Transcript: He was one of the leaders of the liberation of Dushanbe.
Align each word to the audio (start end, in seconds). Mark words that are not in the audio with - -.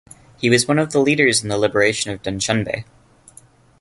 He 0.39 0.49
was 0.49 0.67
one 0.67 0.79
of 0.79 0.91
the 0.91 0.99
leaders 0.99 1.43
of 1.43 1.49
the 1.49 1.59
liberation 1.59 2.09
of 2.09 2.23
Dushanbe. 2.23 2.85